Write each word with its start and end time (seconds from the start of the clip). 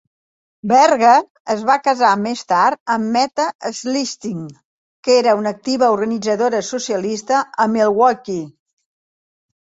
Berger 0.69 1.23
es 1.55 1.59
va 1.65 1.73
casar 1.87 2.13
més 2.21 2.39
tard 2.51 2.79
amb 2.93 3.11
Meta 3.17 3.45
Schlichting, 3.79 4.47
que 5.07 5.17
era 5.23 5.35
una 5.41 5.51
activa 5.57 5.89
organitzadora 5.97 6.63
socialista 6.71 7.43
a 7.65 7.69
Milwaukee. 7.75 8.41